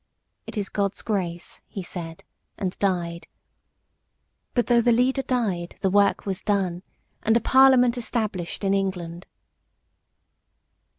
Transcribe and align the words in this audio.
"It 0.47 0.57
is 0.57 0.67
God's 0.67 1.03
grace," 1.03 1.61
he 1.67 1.83
said, 1.83 2.23
and 2.57 2.75
died. 2.79 3.27
But 4.55 4.65
though 4.65 4.81
the 4.81 4.91
leader 4.91 5.21
died, 5.21 5.75
the 5.81 5.91
work 5.91 6.25
was 6.25 6.41
done, 6.41 6.81
and 7.21 7.37
a 7.37 7.39
Parliament 7.39 7.99
established 7.99 8.63
in 8.63 8.73
England. 8.73 9.27